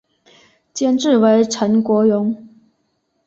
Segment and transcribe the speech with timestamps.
[0.73, 2.47] 监制为岑国荣。